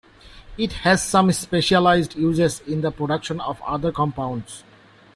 It 0.57 0.73
has 0.81 1.03
some 1.03 1.31
specialized 1.31 2.15
uses 2.15 2.59
in 2.61 2.81
the 2.81 2.89
production 2.89 3.39
of 3.39 3.61
other 3.61 3.91
compounds. 3.91 4.63